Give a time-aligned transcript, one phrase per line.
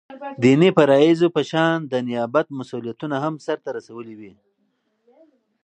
[0.41, 4.31] دديني فرائضو په شان دنيابت مسؤليتونه هم سرته رسوي ولي